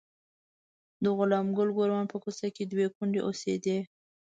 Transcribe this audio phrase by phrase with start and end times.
[1.03, 3.77] د غلام ګل ګوروان په کوڅه کې دوې کونډې اوسېدې.